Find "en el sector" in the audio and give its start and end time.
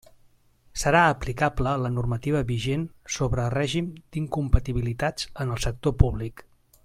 5.45-5.99